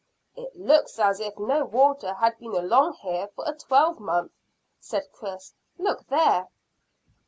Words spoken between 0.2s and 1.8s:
"It looks as if no